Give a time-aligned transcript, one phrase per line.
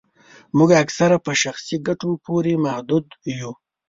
[0.57, 3.05] موږ اکثره په شخصي ګټو پوري محدود
[3.39, 3.51] یو